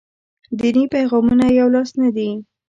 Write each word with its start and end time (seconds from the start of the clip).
دیني 0.59 0.85
پیغامونه 0.93 1.45
یولاس 1.59 1.89
نه 2.01 2.09
دي. 2.15 2.29